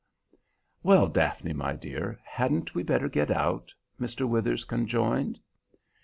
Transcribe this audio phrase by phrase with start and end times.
[0.81, 4.27] "Well, Daphne, my dear, hadn't we better get out?" Mr.
[4.27, 5.39] Withers conjoined.